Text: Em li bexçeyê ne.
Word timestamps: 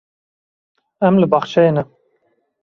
Em 1.07 1.13
li 1.21 1.25
bexçeyê 1.31 1.71
ne. 1.75 1.83